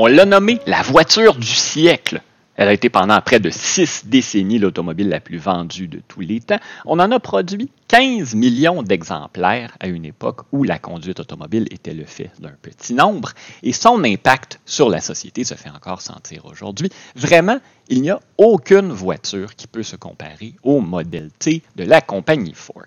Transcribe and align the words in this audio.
On 0.00 0.06
l'a 0.06 0.26
nommée 0.26 0.60
la 0.64 0.80
voiture 0.82 1.34
du 1.34 1.48
siècle. 1.48 2.22
Elle 2.54 2.68
a 2.68 2.72
été 2.72 2.88
pendant 2.88 3.20
près 3.20 3.40
de 3.40 3.50
six 3.50 4.06
décennies 4.06 4.60
l'automobile 4.60 5.08
la 5.08 5.18
plus 5.18 5.38
vendue 5.38 5.88
de 5.88 6.00
tous 6.06 6.20
les 6.20 6.38
temps. 6.38 6.60
On 6.86 7.00
en 7.00 7.10
a 7.10 7.18
produit 7.18 7.68
15 7.88 8.36
millions 8.36 8.84
d'exemplaires 8.84 9.76
à 9.80 9.88
une 9.88 10.04
époque 10.04 10.42
où 10.52 10.62
la 10.62 10.78
conduite 10.78 11.18
automobile 11.18 11.66
était 11.72 11.94
le 11.94 12.04
fait 12.04 12.30
d'un 12.38 12.54
petit 12.62 12.94
nombre 12.94 13.32
et 13.64 13.72
son 13.72 14.04
impact 14.04 14.60
sur 14.64 14.88
la 14.88 15.00
société 15.00 15.42
se 15.42 15.54
fait 15.54 15.70
encore 15.70 16.00
sentir 16.00 16.46
aujourd'hui. 16.46 16.90
Vraiment, 17.16 17.58
il 17.88 18.00
n'y 18.00 18.10
a 18.10 18.20
aucune 18.36 18.92
voiture 18.92 19.56
qui 19.56 19.66
peut 19.66 19.82
se 19.82 19.96
comparer 19.96 20.54
au 20.62 20.80
modèle 20.80 21.32
T 21.40 21.60
de 21.74 21.82
la 21.82 22.02
compagnie 22.02 22.54
Ford. 22.54 22.84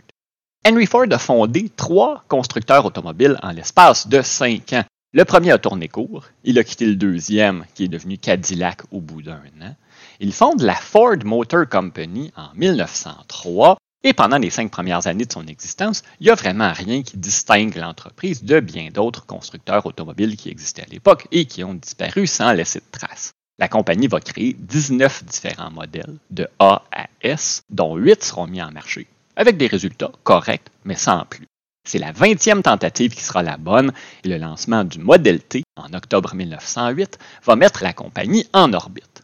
Henry 0.66 0.86
Ford 0.86 1.08
a 1.12 1.18
fondé 1.18 1.70
trois 1.76 2.24
constructeurs 2.30 2.86
automobiles 2.86 3.38
en 3.44 3.52
l'espace 3.52 4.08
de 4.08 4.22
cinq 4.22 4.72
ans. 4.72 4.86
Le 5.14 5.26
premier 5.26 5.52
a 5.52 5.58
tourné 5.58 5.90
court, 5.90 6.30
il 6.46 6.58
a 6.58 6.64
quitté 6.64 6.86
le 6.86 6.96
deuxième, 6.96 7.66
qui 7.74 7.84
est 7.84 7.90
devenu 7.90 8.18
Cadillac 8.18 8.84
au 8.92 9.02
bout 9.02 9.22
d'un 9.22 9.44
an. 9.62 9.76
Il 10.22 10.32
fonde 10.32 10.62
la 10.62 10.74
Ford 10.74 11.18
Motor 11.26 11.68
Company 11.68 12.32
en 12.38 12.48
1903 12.56 13.76
et 14.06 14.14
pendant 14.14 14.38
les 14.38 14.50
cinq 14.50 14.72
premières 14.72 15.08
années 15.08 15.26
de 15.26 15.32
son 15.34 15.46
existence, 15.48 16.04
il 16.22 16.28
n'y 16.28 16.30
a 16.30 16.36
vraiment 16.36 16.72
rien 16.72 17.04
qui 17.04 17.18
distingue 17.18 17.76
l'entreprise 17.76 18.46
de 18.46 18.62
bien 18.62 18.88
d'autres 18.90 19.26
constructeurs 19.26 19.86
automobiles 19.86 20.38
qui 20.38 20.48
existaient 20.48 20.84
à 20.84 20.90
l'époque 20.90 21.28
et 21.34 21.44
qui 21.44 21.66
ont 21.66 21.74
disparu 21.74 22.26
sans 22.26 22.54
laisser 22.54 22.80
de 22.80 22.86
traces. 22.98 23.34
La 23.60 23.68
compagnie 23.68 24.08
va 24.08 24.22
créer 24.22 24.56
19 24.58 25.26
différents 25.26 25.72
modèles 25.72 26.16
de 26.30 26.48
A 26.58 26.84
à 26.92 27.08
S, 27.22 27.64
dont 27.70 27.98
8 27.98 28.24
seront 28.24 28.48
mis 28.48 28.62
en 28.62 28.72
marché, 28.72 29.08
avec 29.36 29.58
des 29.58 29.68
résultats 29.68 30.14
corrects, 30.24 30.72
mais 30.86 30.96
sans 30.96 31.26
plus. 31.26 31.51
C'est 31.84 32.00
la 32.00 32.14
20e 32.14 32.62
tentative 32.62 33.14
qui 33.14 33.22
sera 33.22 33.44
la 33.44 33.58
bonne 33.58 33.92
et 34.24 34.30
le 34.30 34.38
lancement 34.38 34.84
du 34.84 35.00
Model 35.00 35.42
T 35.42 35.64
en 35.76 35.94
octobre 35.94 36.36
1908 36.36 37.18
va 37.44 37.56
mettre 37.56 37.84
la 37.84 37.94
compagnie 37.94 38.48
en 38.54 38.72
orbite. 38.74 39.24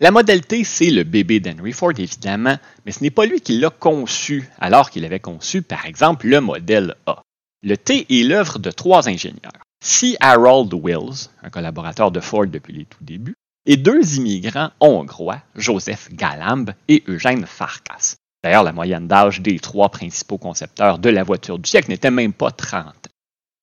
La 0.00 0.10
Model 0.10 0.42
T, 0.42 0.64
c'est 0.64 0.90
le 0.90 1.04
bébé 1.04 1.40
d'Henry 1.40 1.72
Ford, 1.72 1.92
évidemment, 1.96 2.58
mais 2.84 2.92
ce 2.92 3.02
n'est 3.02 3.10
pas 3.10 3.26
lui 3.26 3.40
qui 3.40 3.58
l'a 3.58 3.70
conçu, 3.70 4.48
alors 4.58 4.90
qu'il 4.90 5.04
avait 5.04 5.20
conçu, 5.20 5.62
par 5.62 5.86
exemple, 5.86 6.26
le 6.26 6.40
modèle 6.40 6.96
A. 7.06 7.22
Le 7.62 7.76
T 7.76 8.06
est 8.10 8.24
l'œuvre 8.24 8.58
de 8.58 8.70
trois 8.70 9.08
ingénieurs. 9.08 9.52
C. 9.82 10.16
Harold 10.20 10.74
Wills, 10.74 11.30
un 11.42 11.50
collaborateur 11.50 12.10
de 12.10 12.20
Ford 12.20 12.46
depuis 12.46 12.72
les 12.72 12.84
tout 12.84 13.02
débuts, 13.02 13.36
et 13.66 13.76
deux 13.76 14.16
immigrants 14.16 14.70
hongrois, 14.80 15.40
Joseph 15.54 16.10
Galamb 16.12 16.74
et 16.88 17.02
Eugène 17.06 17.46
Farkas. 17.46 18.16
D'ailleurs, 18.44 18.62
la 18.62 18.74
moyenne 18.74 19.08
d'âge 19.08 19.40
des 19.40 19.58
trois 19.58 19.88
principaux 19.88 20.36
concepteurs 20.36 20.98
de 20.98 21.08
la 21.08 21.22
voiture 21.22 21.58
du 21.58 21.66
siècle 21.66 21.88
n'était 21.88 22.10
même 22.10 22.34
pas 22.34 22.50
30 22.50 23.08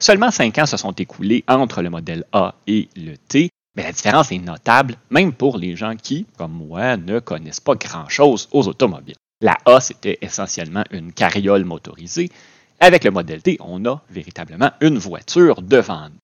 Seulement 0.01 0.31
cinq 0.31 0.57
ans 0.57 0.65
se 0.65 0.75
sont 0.75 0.93
écoulés 0.93 1.43
entre 1.47 1.83
le 1.83 1.91
modèle 1.91 2.25
A 2.31 2.55
et 2.65 2.89
le 2.95 3.15
T, 3.15 3.51
mais 3.75 3.83
la 3.83 3.91
différence 3.91 4.31
est 4.31 4.39
notable, 4.39 4.95
même 5.11 5.33
pour 5.33 5.59
les 5.59 5.75
gens 5.75 5.95
qui, 5.95 6.25
comme 6.35 6.53
moi, 6.53 6.97
ne 6.97 7.19
connaissent 7.19 7.59
pas 7.59 7.75
grand-chose 7.75 8.49
aux 8.51 8.67
automobiles. 8.67 9.17
La 9.41 9.55
A, 9.65 9.79
c'était 9.81 10.17
essentiellement 10.19 10.83
une 10.89 11.13
carriole 11.13 11.63
motorisée. 11.63 12.31
Avec 12.79 13.03
le 13.03 13.11
modèle 13.11 13.43
T, 13.43 13.57
on 13.59 13.85
a 13.85 14.01
véritablement 14.09 14.71
une 14.81 14.97
voiture 14.97 15.61
devant 15.61 16.09
nous. 16.09 16.17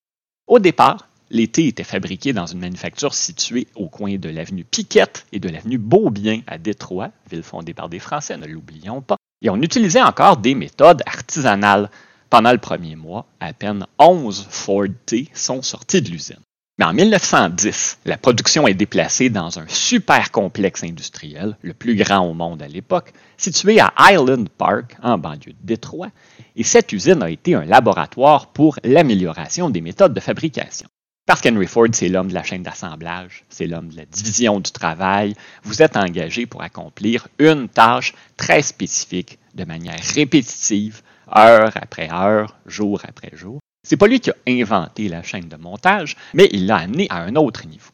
Au 0.47 0.57
départ, 0.57 1.06
les 1.29 1.47
T 1.47 1.67
étaient 1.67 1.83
fabriqués 1.83 2.33
dans 2.33 2.45
une 2.45 2.59
manufacture 2.59 3.13
située 3.13 3.67
au 3.75 3.89
coin 3.89 4.15
de 4.15 4.29
l'avenue 4.29 4.63
Piquette 4.63 5.25
et 5.31 5.39
de 5.39 5.49
l'avenue 5.49 5.77
Beaubien 5.77 6.41
à 6.47 6.57
Détroit, 6.57 7.11
ville 7.29 7.43
fondée 7.43 7.73
par 7.73 7.89
des 7.89 7.99
Français, 7.99 8.37
ne 8.37 8.47
l'oublions 8.47 9.01
pas. 9.01 9.17
Et 9.41 9.49
on 9.49 9.61
utilisait 9.61 10.01
encore 10.01 10.37
des 10.37 10.55
méthodes 10.55 11.03
artisanales. 11.05 11.89
Pendant 12.29 12.51
le 12.51 12.57
premier 12.57 12.95
mois, 12.95 13.25
à 13.39 13.53
peine 13.53 13.85
11 13.99 14.47
Ford 14.49 14.87
T 15.05 15.29
sont 15.33 15.61
sortis 15.61 16.01
de 16.01 16.09
l'usine. 16.09 16.39
Mais 16.79 16.85
en 16.85 16.93
1910, 16.93 17.99
la 18.05 18.17
production 18.17 18.67
est 18.67 18.75
déplacée 18.75 19.29
dans 19.29 19.57
un 19.57 19.67
super 19.67 20.29
complexe 20.29 20.83
industriel, 20.83 21.57
le 21.63 21.73
plus 21.73 21.95
grand 21.95 22.19
au 22.19 22.33
monde 22.33 22.61
à 22.61 22.67
l'époque, 22.67 23.13
situé 23.37 23.79
à 23.79 23.91
Island 23.99 24.47
Park, 24.49 24.95
en 25.01 25.17
banlieue 25.17 25.53
de 25.53 25.63
Détroit, 25.63 26.09
et 26.55 26.63
cette 26.63 26.91
usine 26.93 27.23
a 27.23 27.31
été 27.31 27.55
un 27.55 27.65
laboratoire 27.65 28.47
pour 28.47 28.77
l'amélioration 28.83 29.71
des 29.71 29.81
méthodes 29.81 30.13
de 30.13 30.19
fabrication. 30.19 30.87
Parce 31.27 31.41
qu'Henry 31.41 31.67
Ford, 31.67 31.89
c'est 31.91 32.07
l'homme 32.07 32.29
de 32.29 32.33
la 32.33 32.43
chaîne 32.43 32.63
d'assemblage, 32.63 33.43
c'est 33.49 33.67
l'homme 33.67 33.89
de 33.89 33.97
la 33.97 34.05
division 34.05 34.61
du 34.61 34.71
travail. 34.71 35.35
Vous 35.61 35.81
êtes 35.81 35.97
engagé 35.97 36.45
pour 36.45 36.61
accomplir 36.61 37.27
une 37.37 37.67
tâche 37.67 38.13
très 38.37 38.61
spécifique, 38.61 39.37
de 39.53 39.65
manière 39.65 39.99
répétitive, 40.15 41.01
heure 41.35 41.73
après 41.75 42.09
heure, 42.13 42.55
jour 42.65 43.01
après 43.05 43.31
jour. 43.33 43.59
C'est 43.85 43.97
pas 43.97 44.07
lui 44.07 44.21
qui 44.21 44.29
a 44.29 44.35
inventé 44.47 45.09
la 45.09 45.21
chaîne 45.21 45.49
de 45.49 45.57
montage, 45.57 46.15
mais 46.33 46.47
il 46.53 46.65
l'a 46.65 46.77
amené 46.77 47.07
à 47.09 47.17
un 47.17 47.35
autre 47.35 47.67
niveau. 47.67 47.91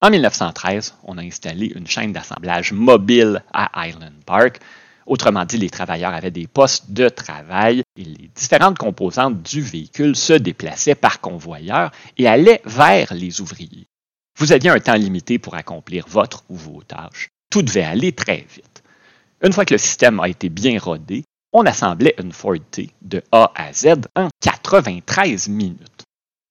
En 0.00 0.08
1913, 0.08 0.94
on 1.04 1.18
a 1.18 1.22
installé 1.22 1.66
une 1.76 1.86
chaîne 1.86 2.14
d'assemblage 2.14 2.72
mobile 2.72 3.44
à 3.52 3.86
Island 3.86 4.24
Park 4.24 4.60
Autrement 5.06 5.44
dit, 5.44 5.58
les 5.58 5.70
travailleurs 5.70 6.14
avaient 6.14 6.30
des 6.30 6.46
postes 6.46 6.90
de 6.90 7.08
travail 7.08 7.82
et 7.96 8.04
les 8.04 8.30
différentes 8.34 8.78
composantes 8.78 9.42
du 9.42 9.60
véhicule 9.60 10.16
se 10.16 10.32
déplaçaient 10.32 10.94
par 10.94 11.20
convoyeur 11.20 11.90
et 12.16 12.28
allaient 12.28 12.62
vers 12.64 13.12
les 13.14 13.40
ouvriers. 13.40 13.86
Vous 14.38 14.52
aviez 14.52 14.70
un 14.70 14.78
temps 14.78 14.94
limité 14.94 15.38
pour 15.38 15.54
accomplir 15.54 16.06
votre 16.08 16.44
ou 16.48 16.56
vos 16.56 16.82
tâches. 16.82 17.28
Tout 17.50 17.62
devait 17.62 17.82
aller 17.82 18.12
très 18.12 18.46
vite. 18.52 18.82
Une 19.42 19.52
fois 19.52 19.64
que 19.64 19.74
le 19.74 19.78
système 19.78 20.20
a 20.20 20.28
été 20.28 20.48
bien 20.48 20.78
rodé, 20.78 21.24
on 21.52 21.66
assemblait 21.66 22.14
une 22.18 22.32
Ford 22.32 22.56
T 22.70 22.90
de 23.02 23.22
A 23.30 23.52
à 23.54 23.72
Z 23.72 24.06
en 24.16 24.28
93 24.40 25.48
minutes. 25.48 26.01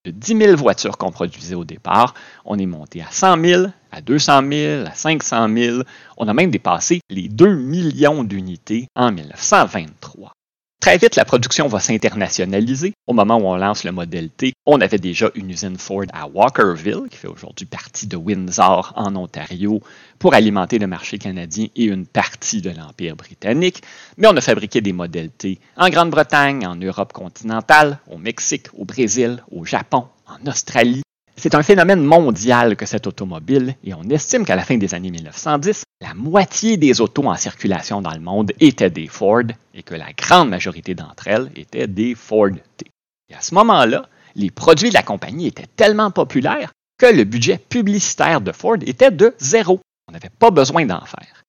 De 0.04 0.10
10 0.10 0.36
000 0.36 0.56
voitures 0.56 0.98
qu'on 0.98 1.12
produisait 1.12 1.54
au 1.54 1.64
départ, 1.64 2.16
on 2.44 2.58
est 2.58 2.66
monté 2.66 3.04
à 3.04 3.12
100 3.12 3.40
000, 3.40 3.66
à 3.92 4.02
200 4.02 4.42
000, 4.52 4.88
à 4.88 4.96
500 4.96 5.48
000. 5.56 5.84
On 6.18 6.28
a 6.28 6.34
même 6.34 6.50
dépassé 6.50 7.02
les 7.12 7.30
2 7.30 7.56
millions 7.56 8.24
d'unités 8.24 8.88
en 8.96 9.12
1923. 9.12 10.34
Très 10.81 10.97
vite, 10.97 11.16
la 11.16 11.25
production 11.25 11.68
va 11.68 11.80
s'internationaliser. 11.80 12.94
Au 13.06 13.14
moment 13.14 13.38
où 13.38 13.46
on 13.46 13.56
lance 13.56 13.84
le 13.84 13.92
modèle 13.92 14.31
T, 14.31 14.53
on 14.66 14.81
avait 14.81 14.97
déjà 14.97 15.30
une 15.36 15.52
usine 15.52 15.78
Ford 15.78 16.06
à 16.12 16.28
Walkerville, 16.28 17.03
qui 17.08 17.18
fait 17.18 17.28
aujourd'hui 17.28 17.68
partie 17.68 18.08
de 18.08 18.18
Windsor 18.18 18.91
en 18.96 19.16
Ontario, 19.16 19.80
pour 20.18 20.34
alimenter 20.34 20.80
le 20.80 20.88
marché 20.88 21.20
canadien 21.20 21.68
et 21.75 21.84
une 21.84 22.08
partie 22.08 22.64
de 22.64 22.72
l'Empire 22.72 23.16
britannique. 23.16 23.84
Mais 24.18 24.28
on 24.28 24.36
a 24.36 24.41
fabriqué 24.41 24.81
des 24.81 24.91
modèles 24.91 25.30
T 25.30 25.59
en 25.78 25.88
Grande-Bretagne, 25.88 26.66
en 26.66 26.75
Europe 26.75 27.14
continentale, 27.14 28.00
au 28.09 28.18
Mexique, 28.18 28.66
au 28.75 28.84
Brésil, 28.84 29.44
au 29.52 29.64
Japon, 29.64 30.08
en 30.25 30.50
Australie, 30.50 31.03
c'est 31.41 31.56
un 31.56 31.63
phénomène 31.63 32.03
mondial 32.03 32.75
que 32.75 32.85
cette 32.85 33.07
automobile 33.07 33.75
et 33.84 33.96
on 33.96 34.03
estime 34.03 34.46
qu'à 34.46 34.56
la 34.56 34.63
fin 34.63 34.78
des 34.78 34.94
années 34.94 35.09
1910, 35.09 35.84
la 36.00 36.13
moitié 36.13 36.78
des 36.78 37.02
autos 37.02 37.25
en 37.25 37.35
circulation 37.35 38.00
dans 38.00 38.13
le 38.13 38.19
monde 38.19 38.52
étaient 38.59 38.91
des 38.91 39.07
Ford 39.07 39.46
et 39.74 39.81
que 39.81 39.96
la 39.96 40.13
grande 40.13 40.50
majorité 40.50 40.94
d'entre 40.94 41.28
elles 41.28 41.50
étaient 41.56 41.88
des 41.88 42.13
Ford 42.13 42.52
T. 42.78 42.85
Et 43.28 43.34
à 43.34 43.41
ce 43.41 43.56
moment-là, 43.56 44.07
les 44.35 44.52
produits 44.52 44.90
de 44.90 44.94
la 44.94 45.02
compagnie 45.02 45.47
étaient 45.47 45.66
tellement 45.75 46.12
populaires 46.12 46.74
que 47.00 47.07
le 47.07 47.24
budget 47.24 47.58
publicitaire 47.58 48.41
de 48.41 48.52
Ford 48.52 48.78
était 48.85 49.09
de 49.09 49.34
zéro. 49.40 49.79
On 50.08 50.12
n'avait 50.12 50.29
pas 50.29 50.52
besoin 50.52 50.85
d'en 50.85 51.03
faire. 51.06 51.41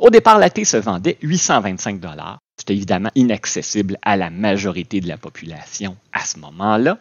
Au 0.00 0.08
départ, 0.08 0.38
la 0.38 0.48
T 0.48 0.64
se 0.64 0.78
vendait 0.78 1.18
825 1.20 2.00
Évidemment 2.68 3.10
inaccessible 3.14 3.98
à 4.02 4.16
la 4.16 4.30
majorité 4.30 5.00
de 5.00 5.08
la 5.08 5.18
population 5.18 5.96
à 6.12 6.24
ce 6.24 6.38
moment-là, 6.38 6.98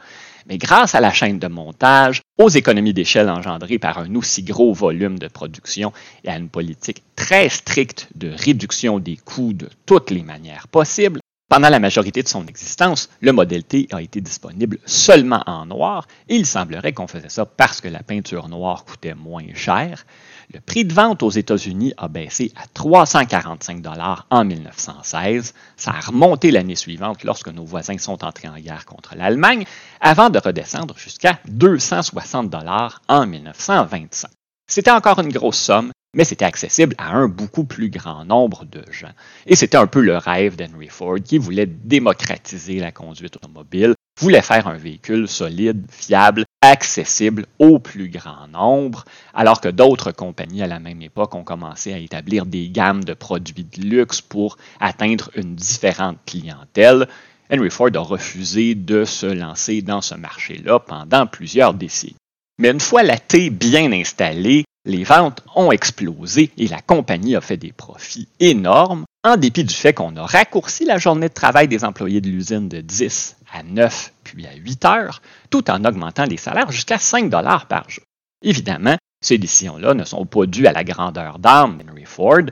mais 0.47 0.57
grâce 0.57 0.94
à 0.94 1.00
la 1.00 1.13
chaîne 1.13 1.40
de 1.40 1.47
montage, 1.47 2.22
aux 2.38 2.50
économies 2.50 2.94
d'échelle 2.94 3.29
engendrées 3.29 3.79
par 3.79 3.97
un 4.00 4.13
aussi 4.16 4.44
gros 4.44 4.73
volume 4.73 5.18
de 5.19 5.28
production 5.28 5.94
et 6.23 6.29
à 6.29 6.38
une 6.38 6.50
politique 6.50 7.03
très 7.16 7.47
stricte 7.47 8.09
de 8.16 8.29
réduction 8.29 9.00
des 9.00 9.16
coûts 9.16 9.53
de 9.53 9.69
toutes 9.85 10.12
les 10.12 10.23
manières 10.23 10.68
possibles, 10.68 11.22
pendant 11.53 11.69
la 11.69 11.79
majorité 11.79 12.23
de 12.23 12.28
son 12.28 12.47
existence, 12.47 13.09
le 13.22 13.31
modèle 13.31 13.63
T 13.63 13.88
a 13.91 14.02
été 14.02 14.22
disponible 14.22 14.79
seulement 14.85 15.44
en 15.46 15.68
noir 15.68 16.07
et 16.28 16.35
il 16.35 16.47
semblerait 16.47 16.93
qu'on 16.93 17.05
faisait 17.05 17.29
ça 17.29 17.46
parce 17.46 17.79
que 17.79 17.87
la 17.87 18.02
peinture 18.02 18.49
noire 18.49 18.85
coûtait 18.85 19.14
moins 19.14 19.46
cher. 19.53 20.05
Le 20.53 20.59
prix 20.59 20.85
de 20.85 20.94
vente 20.94 21.23
aux 21.23 21.32
États-Unis 21.32 21.96
a 21.97 22.08
baissé 22.08 22.52
à 22.55 22.67
345 22.67 23.82
dollars 23.82 24.28
en 24.29 24.46
1916. 24.46 25.55
Ça 25.78 25.91
a 25.91 26.00
remonté 26.00 26.52
l'année 26.52 26.76
suivante 26.76 27.23
lorsque 27.23 27.47
nos 27.47 27.66
voisins 27.66 27.97
sont 27.97 28.23
entrés 28.23 28.47
en 28.47 28.59
guerre 28.59 28.85
contre 28.85 29.16
l'Allemagne, 29.16 29.66
avant 30.00 30.29
de 30.29 30.38
redescendre 30.38 30.96
jusqu'à 30.96 31.40
260 31.47 32.52
dollars 32.52 33.02
en 33.08 33.26
1925. 33.26 34.29
C'était 34.67 34.91
encore 34.91 35.17
une 35.20 35.32
grosse 35.32 35.58
somme, 35.58 35.91
mais 36.14 36.23
c'était 36.23 36.46
accessible 36.46 36.94
à 36.99 37.14
un 37.14 37.28
beaucoup 37.28 37.64
plus 37.64 37.90
grand 37.90 38.23
nombre 38.23 38.66
de 38.66 38.84
gens. 38.91 39.11
Et 39.47 39.56
c'était 39.56 39.78
un 39.78 39.88
peu 39.88 40.02
le 40.02 40.17
rêve 40.17 40.56
d'Henry 40.56 40.90
Ford 40.90 41.17
qui 41.26 41.40
voulait 41.40 41.66
démocratiser 41.66 42.79
la 42.79 42.91
conduite 42.91 43.38
automobile, 43.38 43.96
voulait 44.19 44.41
faire 44.41 44.67
un 44.67 44.77
véhicule 44.77 45.27
solide, 45.27 45.85
fiable, 45.89 46.45
accessible 46.61 47.45
au 47.59 47.79
plus 47.79 48.09
grand 48.09 48.47
nombre, 48.47 49.05
alors 49.33 49.59
que 49.59 49.69
d'autres 49.69 50.11
compagnies 50.11 50.63
à 50.63 50.67
la 50.67 50.79
même 50.79 51.01
époque 51.01 51.35
ont 51.35 51.43
commencé 51.43 51.93
à 51.93 51.97
établir 51.97 52.45
des 52.45 52.69
gammes 52.69 53.03
de 53.03 53.13
produits 53.13 53.65
de 53.65 53.81
luxe 53.81 54.21
pour 54.21 54.57
atteindre 54.79 55.29
une 55.35 55.55
différente 55.55 56.17
clientèle. 56.25 57.07
Henry 57.51 57.69
Ford 57.69 57.89
a 57.93 57.99
refusé 57.99 58.75
de 58.75 59.03
se 59.03 59.25
lancer 59.25 59.81
dans 59.81 60.01
ce 60.01 60.15
marché-là 60.15 60.79
pendant 60.79 61.27
plusieurs 61.27 61.73
décennies. 61.73 62.15
Mais 62.59 62.69
une 62.71 62.79
fois 62.79 63.03
la 63.03 63.17
T 63.17 63.49
bien 63.49 63.91
installée, 63.91 64.63
les 64.85 65.03
ventes 65.03 65.43
ont 65.55 65.71
explosé 65.71 66.51
et 66.57 66.67
la 66.67 66.81
compagnie 66.81 67.35
a 67.35 67.41
fait 67.41 67.57
des 67.57 67.71
profits 67.71 68.27
énormes, 68.39 69.05
en 69.23 69.37
dépit 69.37 69.64
du 69.64 69.73
fait 69.73 69.93
qu'on 69.93 70.16
a 70.17 70.25
raccourci 70.25 70.85
la 70.85 70.97
journée 70.97 71.29
de 71.29 71.34
travail 71.34 71.67
des 71.67 71.85
employés 71.85 72.20
de 72.20 72.29
l'usine 72.29 72.67
de 72.67 72.81
10 72.81 73.37
à 73.53 73.64
9 73.64 74.14
puis 74.23 74.46
à 74.46 74.53
8 74.53 74.85
heures, 74.85 75.22
tout 75.49 75.72
en 75.72 75.85
augmentant 75.85 76.25
les 76.25 76.37
salaires 76.37 76.72
jusqu'à 76.72 76.97
5 76.97 77.29
dollars 77.29 77.67
par 77.67 77.90
jour. 77.90 78.03
Évidemment, 78.41 78.97
ces 79.22 79.37
décisions-là 79.37 79.93
ne 79.93 80.03
sont 80.03 80.25
pas 80.25 80.46
dues 80.46 80.67
à 80.67 80.73
la 80.73 80.84
grandeur 80.84 81.40
d'âme 81.40 81.81
d'Henry 81.81 82.05
Ford. 82.05 82.43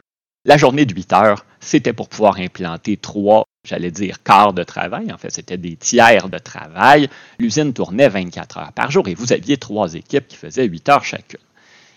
La 0.46 0.58
journée 0.58 0.86
de 0.86 0.94
8 0.96 1.14
heures, 1.14 1.46
c'était 1.60 1.94
pour 1.94 2.08
pouvoir 2.08 2.38
implanter 2.38 2.96
trois, 2.96 3.44
j'allais 3.68 3.92
dire, 3.92 4.24
quarts 4.24 4.54
de 4.54 4.64
travail. 4.64 5.12
En 5.12 5.18
fait, 5.18 5.30
c'était 5.30 5.58
des 5.58 5.76
tiers 5.76 6.30
de 6.30 6.38
travail. 6.38 7.10
L'usine 7.38 7.74
tournait 7.74 8.08
24 8.08 8.58
heures 8.58 8.74
par 8.74 8.90
jour 8.90 9.08
et 9.10 9.14
vous 9.14 9.34
aviez 9.34 9.58
trois 9.58 9.94
équipes 9.94 10.28
qui 10.28 10.38
faisaient 10.38 10.66
8 10.66 10.90
heures 10.90 11.04
chacune. 11.04 11.42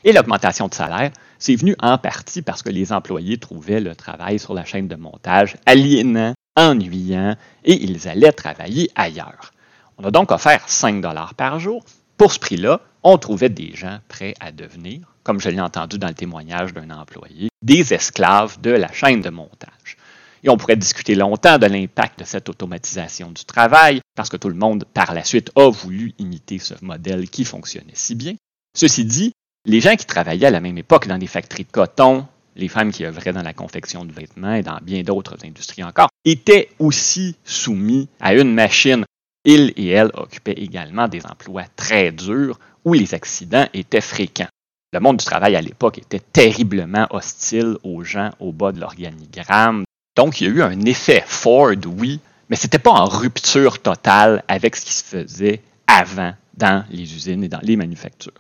Et 0.05 0.13
l'augmentation 0.13 0.69
de 0.69 0.75
salaire, 0.75 1.11
c'est 1.39 1.57
venu 1.57 1.75
en 1.81 1.97
partie 1.97 2.43
parce 2.43 2.63
que 2.63 2.69
les 2.69 2.93
employés 2.93 3.39
trouvaient 3.39 3.81
le 3.81 3.97
travail 3.97 4.39
sur 4.39 4.53
la 4.53 4.67
chaîne 4.67 4.87
de 4.87 4.97
montage 4.97 5.57
aliénant, 5.65 6.35
ennuyant, 6.57 7.37
et 7.65 7.83
ils 7.83 8.07
allaient 8.07 8.33
travailler 8.33 8.91
ailleurs. 8.95 9.53
On 9.97 10.05
a 10.05 10.11
donc 10.11 10.31
offert 10.31 10.69
5 10.69 11.01
dollars 11.01 11.35
par 11.35 11.59
jour. 11.59 11.83
Pour 12.19 12.33
ce 12.33 12.39
prix-là, 12.39 12.81
on 13.03 13.17
trouvait 13.17 13.49
des 13.49 13.75
gens 13.75 13.99
prêts 14.09 14.35
à 14.41 14.53
devenir, 14.53 15.01
comme 15.23 15.41
je 15.41 15.49
l'ai 15.49 15.61
entendu 15.61 15.99
dans 15.99 16.09
le 16.09 16.15
témoignage 16.15 16.75
d'un 16.75 16.91
employé, 16.91 17.49
des 17.63 17.95
esclaves 17.95 18.61
de 18.61 18.71
la 18.71 18.93
chaîne 18.93 19.23
de 19.23 19.31
montage. 19.31 19.97
Et 20.43 20.51
on 20.51 20.59
pourrait 20.59 20.77
discuter 20.77 21.15
longtemps 21.15 21.57
de 21.57 21.67
l'impact 21.67 22.19
de 22.19 22.25
cette 22.25 22.51
automatisation 22.51 23.31
du 23.31 23.47
travail, 23.47 24.01
parce 24.15 24.29
que 24.29 24.37
tout 24.37 24.51
le 24.51 24.55
monde, 24.55 24.85
par 24.93 25.15
la 25.15 25.25
suite, 25.25 25.51
a 25.57 25.71
voulu 25.71 26.13
imiter 26.19 26.59
ce 26.59 26.75
modèle 26.83 27.31
qui 27.31 27.47
fonctionnait 27.47 27.95
si 27.95 28.15
bien. 28.15 28.35
Ceci 28.77 29.07
dit, 29.07 29.33
les 29.67 29.81
gens 29.81 29.97
qui 29.97 30.07
travaillaient 30.07 30.47
à 30.47 30.51
la 30.51 30.61
même 30.61 30.79
époque 30.79 31.07
dans 31.07 31.19
des 31.19 31.27
factories 31.27 31.65
de 31.65 31.71
coton, 31.71 32.27
les 32.57 32.69
femmes 32.69 32.93
qui 32.93 33.05
œuvraient 33.05 33.33
dans 33.33 33.43
la 33.43 33.55
confection 33.55 34.05
de 34.05 34.13
vêtements 34.13 34.55
et 34.55 34.63
dans 34.63 34.79
bien 34.83 35.03
d'autres 35.03 35.37
industries 35.45 35.83
encore, 35.83 36.09
étaient 36.25 36.69
aussi 36.79 37.37
soumis 37.45 38.09
à 38.21 38.35
une 38.35 38.53
machine. 38.53 39.05
Ils 39.45 39.73
et 39.77 39.89
elles 39.89 40.11
occupaient 40.15 40.53
également 40.53 41.09
des 41.09 41.25
emplois 41.27 41.65
très 41.77 42.13
durs 42.13 42.59
où 42.85 42.93
les 42.93 43.15
accidents 43.15 43.67
étaient 43.75 44.01
fréquents. 44.01 44.49
Le 44.93 45.01
monde 45.01 45.17
du 45.17 45.25
travail 45.25 45.57
à 45.57 45.61
l'époque 45.61 45.99
était 45.99 46.21
terriblement 46.21 47.07
hostile 47.11 47.77
aux 47.83 48.05
gens 48.05 48.31
au 48.39 48.53
bas 48.53 48.71
de 48.71 48.81
l'organigramme. 48.81 49.85
Donc, 50.17 50.41
il 50.41 50.47
y 50.47 50.51
a 50.51 50.55
eu 50.55 50.63
un 50.63 50.81
effet 50.83 51.25
Ford, 51.27 51.75
oui, 51.99 52.21
mais 52.49 52.57
ce 52.57 52.67
n'était 52.67 52.79
pas 52.79 52.93
en 52.93 53.07
rupture 53.07 53.83
totale 53.83 54.45
avec 54.47 54.77
ce 54.77 54.85
qui 54.85 54.93
se 54.93 55.03
faisait 55.03 55.63
avant 55.87 56.35
dans 56.57 56.85
les 56.91 57.03
usines 57.03 57.43
et 57.43 57.49
dans 57.49 57.61
les 57.63 57.77
manufactures. 57.77 58.33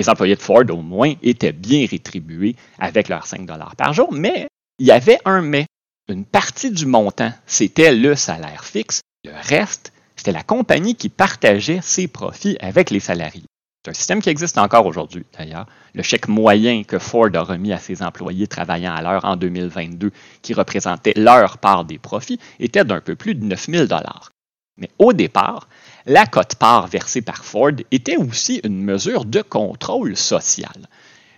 Les 0.00 0.08
employés 0.08 0.34
de 0.34 0.40
Ford, 0.40 0.64
au 0.70 0.80
moins, 0.80 1.12
étaient 1.22 1.52
bien 1.52 1.86
rétribués 1.86 2.56
avec 2.78 3.10
leurs 3.10 3.26
5 3.26 3.44
dollars 3.44 3.76
par 3.76 3.92
jour, 3.92 4.10
mais 4.10 4.48
il 4.78 4.86
y 4.86 4.92
avait 4.92 5.18
un 5.26 5.42
mais. 5.42 5.66
Une 6.08 6.24
partie 6.24 6.70
du 6.70 6.86
montant, 6.86 7.34
c'était 7.44 7.94
le 7.94 8.14
salaire 8.14 8.64
fixe. 8.64 9.02
Le 9.26 9.32
reste, 9.34 9.92
c'était 10.16 10.32
la 10.32 10.42
compagnie 10.42 10.94
qui 10.94 11.10
partageait 11.10 11.80
ses 11.82 12.08
profits 12.08 12.56
avec 12.60 12.88
les 12.88 12.98
salariés. 12.98 13.44
C'est 13.84 13.90
un 13.90 13.92
système 13.94 14.22
qui 14.22 14.30
existe 14.30 14.56
encore 14.56 14.86
aujourd'hui, 14.86 15.26
d'ailleurs. 15.38 15.66
Le 15.92 16.02
chèque 16.02 16.28
moyen 16.28 16.82
que 16.82 16.98
Ford 16.98 17.28
a 17.34 17.42
remis 17.42 17.74
à 17.74 17.78
ses 17.78 18.02
employés 18.02 18.46
travaillant 18.46 18.94
à 18.94 19.02
l'heure 19.02 19.26
en 19.26 19.36
2022, 19.36 20.12
qui 20.40 20.54
représentait 20.54 21.12
leur 21.14 21.58
part 21.58 21.84
des 21.84 21.98
profits, 21.98 22.40
était 22.58 22.86
d'un 22.86 23.02
peu 23.02 23.16
plus 23.16 23.34
de 23.34 23.44
9 23.44 23.66
000 23.68 23.86
Mais 24.80 24.90
au 24.98 25.12
départ, 25.12 25.68
la 26.06 26.26
cote-part 26.26 26.88
versée 26.88 27.20
par 27.22 27.44
Ford 27.44 27.72
était 27.90 28.16
aussi 28.16 28.60
une 28.64 28.82
mesure 28.82 29.24
de 29.24 29.42
contrôle 29.42 30.16
social. 30.16 30.88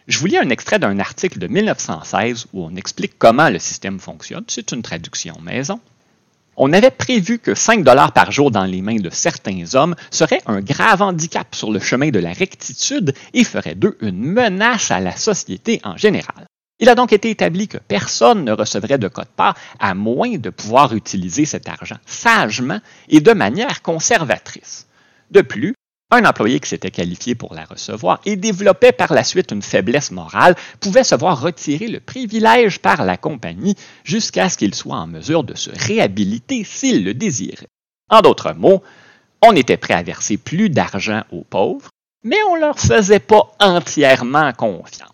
Je 0.09 0.19
vous 0.19 0.27
lis 0.27 0.39
un 0.39 0.51
extrait 0.51 0.79
d'un 0.79 0.99
article 0.99 1.39
de 1.39 1.47
1916 1.47 2.47
où 2.53 2.65
on 2.65 2.77
explique 2.77 3.19
comment 3.19 3.51
le 3.51 3.59
système 3.59 4.01
fonctionne. 4.01 4.45
C'est 4.49 4.73
une 4.73 4.83
traduction 4.83 5.39
maison. 5.41 5.81
On 6.57 6.73
avait 6.73 6.91
prévu 6.91 7.39
que 7.39 7.55
5 7.55 7.83
dollars 7.83 8.13
par 8.13 8.31
jour 8.31 8.51
dans 8.51 8.65
les 8.65 8.83
mains 8.83 8.97
de 8.97 9.11
certains 9.11 9.75
hommes 9.75 9.95
serait 10.11 10.43
un 10.47 10.61
grave 10.61 11.03
handicap 11.03 11.55
sur 11.55 11.73
le 11.73 11.81
chemin 11.81 12.11
de 12.11 12.19
la 12.19 12.33
rectitude 12.33 13.15
et 13.33 13.45
ferait 13.45 13.75
d'eux 13.75 13.97
une 14.01 14.23
menace 14.23 14.91
à 14.91 15.01
la 15.01 15.17
société 15.17 15.81
en 15.83 15.97
général. 15.97 16.47
Il 16.79 16.89
a 16.89 16.95
donc 16.95 17.13
été 17.13 17.31
établi 17.31 17.69
que 17.69 17.79
personne 17.79 18.45
ne 18.45 18.53
recevrait 18.53 18.99
de 18.99 19.09
code-part 19.09 19.57
à 19.79 19.95
moins 19.95 20.37
de 20.37 20.51
pouvoir 20.51 20.95
utiliser 20.95 21.45
cet 21.45 21.69
argent 21.69 21.99
sagement 22.07 22.81
et 23.09 23.21
de 23.21 23.33
manière 23.33 23.83
conservatrice. 23.83 24.87
De 25.31 25.43
plus, 25.43 25.75
un 26.11 26.27
employé 26.27 26.61
qui 26.61 26.69
s'était 26.69 26.91
qualifié 26.91 27.35
pour 27.35 27.55
la 27.55 27.65
recevoir 27.65 28.21
et 28.27 28.37
développait 28.37 28.93
par 28.93 29.15
la 29.15 29.25
suite 29.25 29.51
une 29.51 29.63
faiblesse 29.63 30.11
morale 30.11 30.57
pouvait 30.79 31.05
se 31.05 31.15
voir 31.15 31.41
retirer 31.41 31.89
le 31.89 32.01
privilège 32.01 32.81
par 32.81 33.05
la 33.05 33.17
compagnie 33.17 33.77
jusqu'à 34.05 34.51
ce 34.51 34.59
qu'il 34.59 34.75
soit 34.75 34.97
en 34.97 35.07
mesure 35.07 35.43
de 35.43 35.55
se 35.55 35.71
réhabiliter 35.71 36.65
s'il 36.65 37.05
le 37.05 37.15
désirait. 37.15 37.69
En 38.11 38.21
d'autres 38.21 38.53
mots, 38.53 38.83
on 39.41 39.57
était 39.57 39.79
prêt 39.79 39.95
à 39.95 40.03
verser 40.03 40.37
plus 40.37 40.69
d'argent 40.69 41.23
aux 41.33 41.45
pauvres, 41.45 41.89
mais 42.25 42.43
on 42.51 42.57
ne 42.57 42.61
leur 42.61 42.79
faisait 42.79 43.19
pas 43.19 43.51
entièrement 43.59 44.53
confiance. 44.53 45.12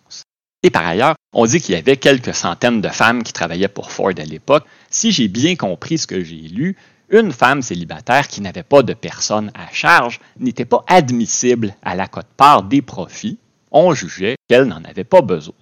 Et 0.62 0.70
par 0.70 0.86
ailleurs, 0.86 1.14
on 1.32 1.46
dit 1.46 1.60
qu'il 1.60 1.74
y 1.74 1.78
avait 1.78 1.96
quelques 1.96 2.34
centaines 2.34 2.80
de 2.80 2.88
femmes 2.88 3.22
qui 3.22 3.32
travaillaient 3.32 3.68
pour 3.68 3.92
Ford 3.92 4.12
à 4.16 4.24
l'époque. 4.24 4.64
Si 4.90 5.12
j'ai 5.12 5.28
bien 5.28 5.54
compris 5.54 5.98
ce 5.98 6.06
que 6.06 6.22
j'ai 6.24 6.36
lu, 6.36 6.76
une 7.10 7.32
femme 7.32 7.62
célibataire 7.62 8.28
qui 8.28 8.40
n'avait 8.40 8.62
pas 8.62 8.82
de 8.82 8.92
personne 8.92 9.50
à 9.54 9.72
charge 9.72 10.20
n'était 10.38 10.64
pas 10.64 10.84
admissible 10.88 11.74
à 11.82 11.94
la 11.94 12.06
cote-part 12.06 12.64
des 12.64 12.82
profits. 12.82 13.38
On 13.70 13.94
jugeait 13.94 14.36
qu'elle 14.48 14.64
n'en 14.64 14.84
avait 14.84 15.04
pas 15.04 15.22
besoin. 15.22 15.54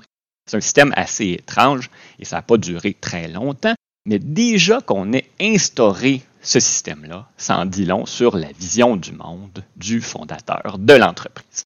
C'est 0.46 0.56
un 0.56 0.60
système 0.60 0.92
assez 0.96 1.30
étrange 1.30 1.90
et 2.18 2.24
ça 2.24 2.36
n'a 2.36 2.42
pas 2.42 2.56
duré 2.56 2.94
très 2.94 3.28
longtemps, 3.28 3.74
mais 4.06 4.18
déjà 4.18 4.80
qu'on 4.80 5.12
ait 5.12 5.28
instauré 5.40 6.22
ce 6.40 6.60
système-là, 6.60 7.28
ça 7.36 7.58
en 7.58 7.66
dit 7.66 7.84
long 7.84 8.06
sur 8.06 8.36
la 8.36 8.52
vision 8.52 8.96
du 8.96 9.12
monde 9.12 9.64
du 9.76 10.00
fondateur 10.00 10.76
de 10.78 10.94
l'entreprise. 10.94 11.64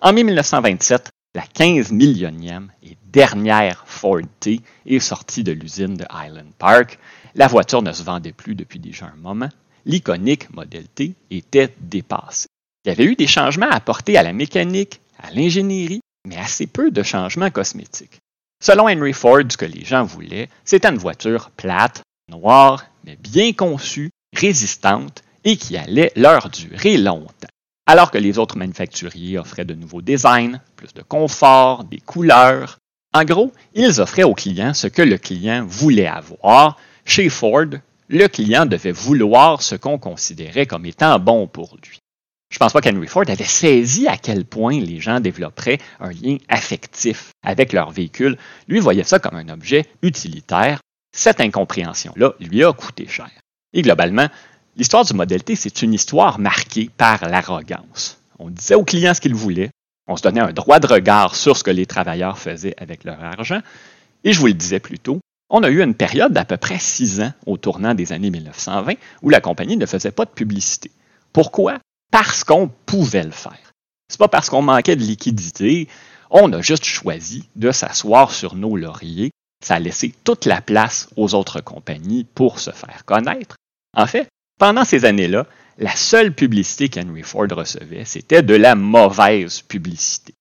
En 0.00 0.12
1927, 0.12 1.10
la 1.34 1.42
15 1.42 1.92
millionième 1.92 2.72
et 2.82 2.96
dernière 3.12 3.84
Ford 3.86 4.20
T 4.40 4.60
est 4.86 4.98
sortie 4.98 5.44
de 5.44 5.52
l'usine 5.52 5.94
de 5.94 6.04
Highland 6.10 6.50
Park. 6.58 6.98
La 7.36 7.46
voiture 7.46 7.82
ne 7.82 7.92
se 7.92 8.02
vendait 8.02 8.32
plus 8.32 8.56
depuis 8.56 8.80
déjà 8.80 9.06
un 9.06 9.16
moment. 9.16 9.48
L'iconique 9.86 10.52
Model 10.52 10.88
T 10.88 11.14
était 11.30 11.74
dépassée. 11.80 12.48
Il 12.84 12.88
y 12.88 12.92
avait 12.92 13.04
eu 13.04 13.14
des 13.14 13.28
changements 13.28 13.70
apportés 13.70 14.16
à 14.16 14.24
la 14.24 14.32
mécanique, 14.32 15.00
à 15.22 15.30
l'ingénierie, 15.30 16.00
mais 16.26 16.36
assez 16.36 16.66
peu 16.66 16.90
de 16.90 17.02
changements 17.02 17.50
cosmétiques. 17.50 18.18
Selon 18.62 18.88
Henry 18.88 19.12
Ford, 19.12 19.42
ce 19.48 19.56
que 19.56 19.64
les 19.64 19.84
gens 19.84 20.04
voulaient, 20.04 20.48
c'était 20.64 20.88
une 20.88 20.98
voiture 20.98 21.50
plate, 21.50 22.02
noire, 22.28 22.84
mais 23.04 23.16
bien 23.16 23.52
conçue, 23.52 24.10
résistante 24.36 25.22
et 25.44 25.56
qui 25.56 25.76
allait 25.76 26.12
leur 26.16 26.50
durer 26.50 26.96
longtemps 26.98 27.48
alors 27.86 28.10
que 28.10 28.18
les 28.18 28.38
autres 28.38 28.56
manufacturiers 28.56 29.38
offraient 29.38 29.64
de 29.64 29.74
nouveaux 29.74 30.02
designs, 30.02 30.60
plus 30.76 30.94
de 30.94 31.02
confort, 31.02 31.84
des 31.84 32.00
couleurs. 32.00 32.78
En 33.12 33.24
gros, 33.24 33.52
ils 33.74 34.00
offraient 34.00 34.22
au 34.22 34.34
client 34.34 34.74
ce 34.74 34.86
que 34.86 35.02
le 35.02 35.18
client 35.18 35.64
voulait 35.66 36.06
avoir. 36.06 36.76
Chez 37.04 37.28
Ford, 37.28 37.66
le 38.08 38.26
client 38.28 38.66
devait 38.66 38.92
vouloir 38.92 39.62
ce 39.62 39.74
qu'on 39.74 39.98
considérait 39.98 40.66
comme 40.66 40.86
étant 40.86 41.18
bon 41.18 41.46
pour 41.46 41.76
lui. 41.82 41.98
Je 42.50 42.56
ne 42.56 42.58
pense 42.58 42.72
pas 42.72 42.80
qu'Henry 42.80 43.06
Ford 43.06 43.24
avait 43.28 43.44
saisi 43.44 44.08
à 44.08 44.16
quel 44.16 44.44
point 44.44 44.80
les 44.80 44.98
gens 45.00 45.20
développeraient 45.20 45.78
un 46.00 46.10
lien 46.10 46.36
affectif 46.48 47.30
avec 47.44 47.72
leur 47.72 47.92
véhicule. 47.92 48.36
Lui 48.66 48.80
voyait 48.80 49.04
ça 49.04 49.20
comme 49.20 49.36
un 49.36 49.48
objet 49.48 49.86
utilitaire. 50.02 50.80
Cette 51.16 51.40
incompréhension-là 51.40 52.34
lui 52.40 52.64
a 52.64 52.72
coûté 52.72 53.06
cher. 53.06 53.30
Et 53.72 53.82
globalement, 53.82 54.26
L'histoire 54.80 55.04
du 55.04 55.12
modèle 55.12 55.44
T, 55.44 55.56
c'est 55.56 55.82
une 55.82 55.92
histoire 55.92 56.38
marquée 56.38 56.88
par 56.96 57.28
l'arrogance. 57.28 58.18
On 58.38 58.48
disait 58.48 58.76
aux 58.76 58.82
clients 58.82 59.12
ce 59.12 59.20
qu'ils 59.20 59.34
voulaient, 59.34 59.68
on 60.08 60.16
se 60.16 60.22
donnait 60.22 60.40
un 60.40 60.54
droit 60.54 60.78
de 60.78 60.86
regard 60.86 61.36
sur 61.36 61.58
ce 61.58 61.62
que 61.62 61.70
les 61.70 61.84
travailleurs 61.84 62.38
faisaient 62.38 62.74
avec 62.78 63.04
leur 63.04 63.22
argent, 63.22 63.60
et 64.24 64.32
je 64.32 64.40
vous 64.40 64.46
le 64.46 64.54
disais 64.54 64.80
plus 64.80 64.98
tôt, 64.98 65.20
on 65.50 65.62
a 65.64 65.68
eu 65.68 65.82
une 65.82 65.92
période 65.92 66.32
d'à 66.32 66.46
peu 66.46 66.56
près 66.56 66.78
six 66.78 67.20
ans 67.20 67.30
au 67.44 67.58
tournant 67.58 67.92
des 67.92 68.14
années 68.14 68.30
1920 68.30 68.94
où 69.20 69.28
la 69.28 69.42
compagnie 69.42 69.76
ne 69.76 69.84
faisait 69.84 70.12
pas 70.12 70.24
de 70.24 70.30
publicité. 70.30 70.90
Pourquoi? 71.34 71.76
Parce 72.10 72.42
qu'on 72.42 72.70
pouvait 72.86 73.24
le 73.24 73.32
faire. 73.32 73.72
C'est 74.08 74.18
pas 74.18 74.28
parce 74.28 74.48
qu'on 74.48 74.62
manquait 74.62 74.96
de 74.96 75.02
liquidité, 75.02 75.88
on 76.30 76.50
a 76.54 76.62
juste 76.62 76.84
choisi 76.84 77.50
de 77.54 77.70
s'asseoir 77.70 78.30
sur 78.30 78.54
nos 78.54 78.78
lauriers. 78.78 79.30
Ça 79.62 79.74
a 79.74 79.78
laissé 79.78 80.14
toute 80.24 80.46
la 80.46 80.62
place 80.62 81.10
aux 81.16 81.34
autres 81.34 81.60
compagnies 81.60 82.24
pour 82.24 82.60
se 82.60 82.70
faire 82.70 83.04
connaître. 83.04 83.56
En 83.94 84.06
fait, 84.06 84.26
pendant 84.60 84.84
ces 84.84 85.06
années-là, 85.06 85.46
la 85.78 85.96
seule 85.96 86.34
publicité 86.34 86.90
qu'Henry 86.90 87.22
Ford 87.22 87.46
recevait, 87.50 88.04
c'était 88.04 88.42
de 88.42 88.54
la 88.54 88.74
mauvaise 88.74 89.62
publicité. 89.62 90.34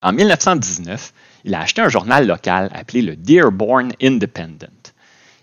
En 0.00 0.12
1919, 0.12 1.12
il 1.44 1.54
a 1.54 1.62
acheté 1.62 1.82
un 1.82 1.88
journal 1.88 2.28
local 2.28 2.70
appelé 2.72 3.02
le 3.02 3.16
Dearborn 3.16 3.92
Independent. 4.00 4.92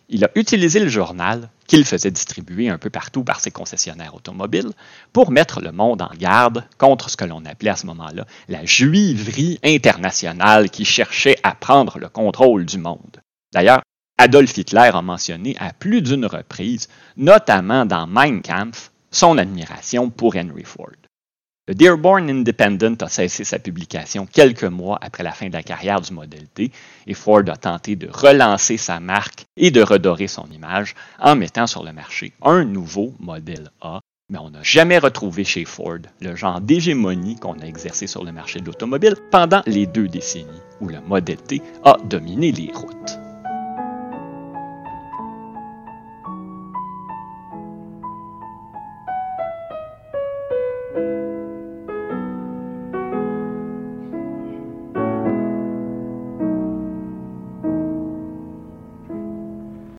il 0.07 0.23
a 0.23 0.29
utilisé 0.35 0.79
le 0.79 0.87
journal 0.87 1.49
qu'il 1.67 1.83
faisait 1.83 2.11
distribuer 2.11 2.69
un 2.69 2.77
peu 2.77 2.89
partout 2.89 3.25
par 3.25 3.41
ses 3.41 3.51
concessionnaires 3.51 4.15
automobiles 4.15 4.71
pour 5.11 5.31
mettre 5.31 5.59
le 5.59 5.73
monde 5.73 6.01
en 6.01 6.11
garde 6.17 6.63
contre 6.77 7.09
ce 7.09 7.17
que 7.17 7.25
l'on 7.25 7.43
appelait 7.45 7.71
à 7.71 7.75
ce 7.75 7.87
moment-là 7.87 8.25
la 8.47 8.63
juiverie 8.63 9.59
internationale 9.63 10.69
qui 10.69 10.85
cherchait 10.85 11.37
à 11.43 11.55
prendre 11.55 11.99
le 11.99 12.07
contrôle 12.07 12.65
du 12.65 12.77
monde. 12.77 13.21
D'ailleurs, 13.53 13.81
Adolf 14.17 14.57
Hitler 14.57 14.91
a 14.93 15.01
mentionné 15.01 15.55
à 15.59 15.73
plus 15.73 16.01
d'une 16.01 16.25
reprise, 16.25 16.87
notamment 17.17 17.85
dans 17.85 18.07
Mein 18.07 18.41
Kampf, 18.41 18.91
son 19.11 19.37
admiration 19.37 20.09
pour 20.09 20.35
Henry 20.35 20.63
Ford. 20.63 20.91
Le 21.67 21.75
Dearborn 21.75 22.29
Independent 22.29 23.01
a 23.01 23.07
cessé 23.07 23.45
sa 23.45 23.57
publication 23.57 24.25
quelques 24.25 24.65
mois 24.65 24.99
après 25.01 25.23
la 25.23 25.31
fin 25.31 25.47
de 25.47 25.53
la 25.53 25.63
carrière 25.63 26.01
du 26.01 26.11
Model 26.11 26.45
T 26.47 26.71
et 27.07 27.13
Ford 27.13 27.43
a 27.47 27.55
tenté 27.55 27.95
de 27.95 28.09
relancer 28.11 28.75
sa 28.75 28.99
marque 28.99 29.45
et 29.55 29.71
de 29.71 29.81
redorer 29.81 30.27
son 30.27 30.45
image 30.51 30.93
en 31.19 31.37
mettant 31.37 31.65
sur 31.65 31.83
le 31.83 31.93
marché 31.93 32.33
un 32.41 32.65
nouveau 32.65 33.13
Model 33.19 33.71
A. 33.81 34.01
Mais 34.29 34.39
on 34.39 34.49
n'a 34.49 34.63
jamais 34.63 34.97
retrouvé 34.97 35.45
chez 35.45 35.63
Ford 35.63 35.99
le 36.19 36.35
genre 36.35 36.59
d'hégémonie 36.59 37.37
qu'on 37.37 37.59
a 37.59 37.65
exercé 37.65 38.07
sur 38.07 38.25
le 38.25 38.33
marché 38.33 38.59
de 38.59 38.65
l'automobile 38.65 39.15
pendant 39.31 39.63
les 39.65 39.85
deux 39.85 40.09
décennies 40.09 40.61
où 40.81 40.89
le 40.89 40.99
Model 40.99 41.37
T 41.37 41.61
a 41.85 41.97
dominé 42.03 42.51
les 42.51 42.71
routes. 42.73 43.22